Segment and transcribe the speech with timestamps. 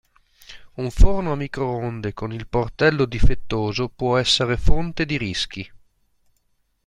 [0.77, 5.71] Un forno a microonde con il portello difettoso può essere fonte di rischi.